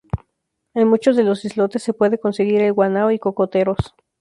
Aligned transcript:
En 0.73 0.87
muchos 0.87 1.15
de 1.15 1.23
los 1.23 1.45
islotes 1.45 1.83
se 1.83 1.93
puede 1.93 2.17
conseguir 2.17 2.61
el 2.63 2.73
guano 2.73 3.11
y 3.11 3.19
cocoteros. 3.19 3.77